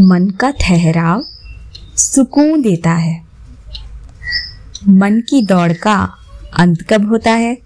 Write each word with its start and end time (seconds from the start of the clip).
मन 0.00 0.30
का 0.30 0.50
ठहराव 0.50 1.24
सुकून 1.96 2.62
देता 2.62 2.90
है। 2.90 3.24
मन 4.88 5.20
की 5.20 5.46
दौड़ 5.46 5.72
का 5.72 6.14
अंत 6.58 6.82
कब 6.90 7.08
होता 7.08 7.30
है? 7.30 7.58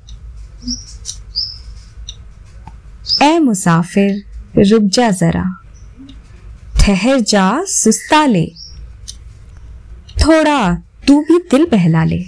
ए 3.22 3.38
मुसाफिर, 3.38 4.24
रुक 4.58 4.82
जा 4.82 5.10
जरा। 5.10 5.62
ठहर 6.80 7.20
जा, 7.20 7.64
सुस्ता 7.64 8.26
ले। 8.26 8.52
थोड़ा 10.24 10.74
तू 10.74 11.20
भी 11.20 11.38
दिल 11.38 11.66
बहला 11.70 12.04
ले। 12.04 12.24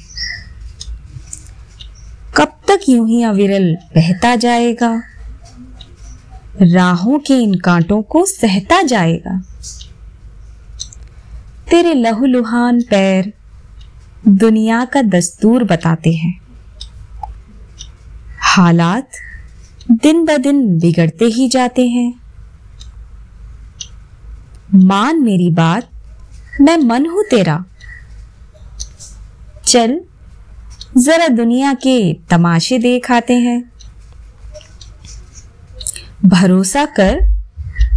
कब 2.36 2.60
तक 2.68 2.80
यूँ 2.88 3.08
ही 3.08 3.22
अविरल 3.22 3.74
बहता 3.74 4.36
जाएगा? 4.36 5.02
राहों 6.62 7.18
के 7.18 7.34
इन 7.34 7.54
कांटों 7.54 8.02
को 8.02 8.26
सहता 8.26 8.82
जाएगा। 8.82 9.42
तेरे 11.70 11.94
लहूलुहान 11.94 12.82
पैर 12.82 13.32
दुनिया 14.28 14.84
का 14.84 15.02
दस्तूर 15.02 15.64
बताते 15.64 16.12
हैं। 16.12 16.40
हालात 18.38 19.10
दिन 19.90 20.24
ब 20.24 20.36
दिन 20.36 20.78
बिगड़ते 20.78 21.24
ही 21.24 21.48
जाते 21.48 21.88
हैं। 21.88 22.14
मान 24.74 25.22
मेरी 25.22 25.50
बात, 25.50 25.88
मैं 26.60 26.76
मन 26.76 27.06
हूँ 27.06 27.24
तेरा। 27.30 27.64
चल, 29.64 30.00
जरा 30.96 31.28
दुनिया 31.28 31.74
के 31.74 32.14
तमाशे 32.14 32.78
देख 32.78 33.10
आते 33.10 33.34
हैं। 33.34 33.71
भरोसा 36.24 36.84
कर, 36.96 37.20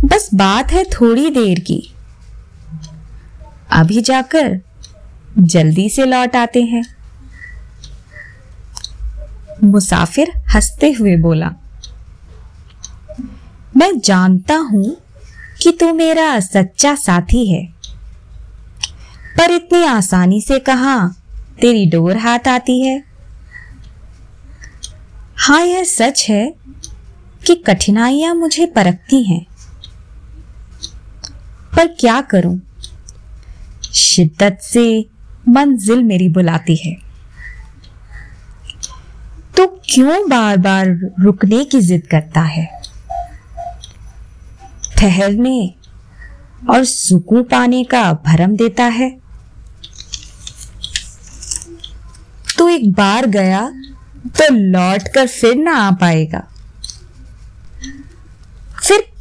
बस 0.06 0.30
बात 0.34 0.72
है 0.72 0.84
थोड़ी 0.92 1.30
देर 1.30 1.60
की। 1.60 1.82
अभी 3.72 4.02
जाकर 4.02 4.60
जल्दी 5.38 5.90
से 5.90 6.06
लौट 6.06 6.36
आते 6.36 6.64
हैं। 6.64 6.84
मुसाफिर 9.64 10.32
हँसते 10.56 10.92
हुए 10.92 11.16
बोला, 11.18 11.52
मैं 13.78 13.92
जानता 14.00 14.56
हूँ 14.64 14.96
कि 15.62 15.72
तू 15.72 15.94
मेरा 15.94 16.40
सच्चा 16.40 16.96
साथी 16.96 17.46
है, 17.48 17.64
पर 19.38 19.52
इतनी 19.52 19.84
आसानी 19.84 20.42
से 20.42 20.60
कहा 20.60 20.98
तेरी 21.62 21.86
डोर 21.86 22.18
हाथ 22.18 22.48
आती 22.48 22.82
है? 22.82 23.04
हाँ 25.38 25.62
यह 25.62 25.84
सच 25.84 26.26
है 26.30 26.46
कि 27.48 27.56
कठिनाइयाँ 27.56 28.36
मुझे 28.36 28.66
परखती 28.66 29.24
हैं। 29.24 29.46
पर 31.78 31.88
क्या 31.88 32.22
करूँ? 32.22 32.62
शिद्दत 33.94 34.60
से 34.62 35.06
मंजिल 35.50 36.04
मेरी 36.04 36.30
बुलाती 36.30 36.76
है। 36.76 36.98
तो 39.58 39.82
क्यों 39.94 40.30
बार 40.30 40.58
बार 40.58 40.88
रुकने 41.20 41.66
की 41.66 41.82
जिद 41.82 42.08
करता 42.12 42.42
है? 42.42 42.82
ठहरने 44.98 45.74
और 46.70 46.86
सुकून 46.86 47.44
पाने 47.44 47.84
का 47.84 48.14
भरम 48.14 48.56
देता 48.56 48.84
है। 48.84 49.18
तो 52.58 52.70
एक 52.70 52.92
बार 52.92 53.26
गया 53.26 53.70
तो 54.28 54.54
लौट 54.54 55.02
कर 55.14 55.28
फिर 55.28 55.56
ना 55.56 55.74
आ 55.76 55.92
पाएगा। 55.92 56.48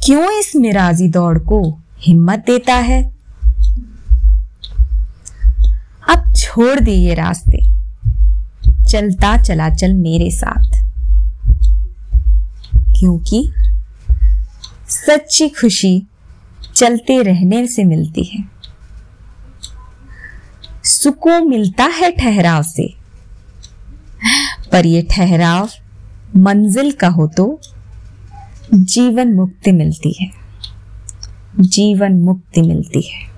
क्यों 0.05 0.39
इस 0.39 0.55
मिराजी 0.55 1.07
दौड़ 1.07 1.39
को 1.39 1.79
हिम्मत 1.99 2.39
देता 2.39 2.75
है? 2.75 3.15
अब 6.09 6.33
छोड़ 6.37 6.79
दे 6.79 6.91
ये 6.91 7.13
रास्ते। 7.13 7.65
चलता 8.89 9.41
चला 9.41 9.69
चल 9.69 9.93
मेरे 9.93 10.31
साथ। 10.31 10.85
क्योंकि 12.99 13.53
सच्ची 14.89 15.49
खुशी 15.49 16.07
चलते 16.75 17.21
रहने 17.21 17.67
से 17.67 17.83
मिलती 17.83 18.23
है। 18.23 18.43
सुकून 20.83 21.49
मिलता 21.49 21.83
है 21.83 22.11
ठहराव 22.11 22.63
से। 22.63 22.93
पर 24.71 24.85
यह 24.85 25.07
ठहराव 25.11 25.69
मंजिल 26.35 26.91
का 26.91 27.07
हो 27.07 27.27
तो 27.27 27.61
जीवन 28.75 29.33
मुक्ति 29.33 29.71
मिलती 29.71 30.15
है। 30.21 30.31
जीवन 31.59 32.11
मुक्ति 32.11 32.61
मिलती 32.61 33.01
है। 33.01 33.34